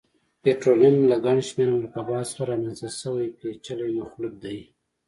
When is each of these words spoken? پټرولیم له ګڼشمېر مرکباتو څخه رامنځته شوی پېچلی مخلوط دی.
پټرولیم 0.41 0.95
له 1.11 1.17
ګڼشمېر 1.25 1.69
مرکباتو 1.75 2.29
څخه 2.31 2.43
رامنځته 2.51 2.89
شوی 3.01 3.27
پېچلی 3.39 3.89
مخلوط 4.01 4.35
دی. 4.43 4.57